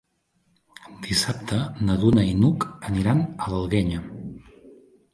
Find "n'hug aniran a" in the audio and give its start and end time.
2.41-3.55